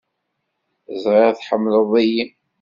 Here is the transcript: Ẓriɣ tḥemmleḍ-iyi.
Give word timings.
Ẓriɣ 1.03 1.31
tḥemmleḍ-iyi. 1.33 2.25